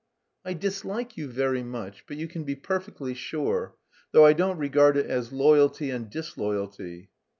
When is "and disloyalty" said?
5.91-7.11